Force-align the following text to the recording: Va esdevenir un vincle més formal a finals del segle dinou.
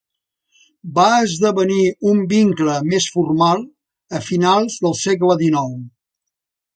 Va 0.95 1.03
esdevenir 1.25 1.83
un 2.13 2.23
vincle 2.33 2.77
més 2.93 3.09
formal 3.17 3.61
a 4.21 4.25
finals 4.31 4.79
del 4.87 4.97
segle 5.05 5.37
dinou. 5.43 5.77